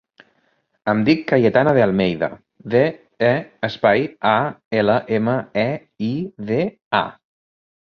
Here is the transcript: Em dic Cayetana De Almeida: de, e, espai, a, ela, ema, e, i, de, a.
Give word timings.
Em 0.93 1.01
dic 1.09 1.19
Cayetana 1.31 1.73
De 1.77 1.83
Almeida: 1.85 2.29
de, 2.75 2.81
e, 3.29 3.31
espai, 3.69 4.03
a, 4.33 4.33
ela, 4.81 4.99
ema, 5.21 5.39
e, 5.67 5.69
i, 6.11 6.13
de, 6.53 6.61
a. 7.05 7.07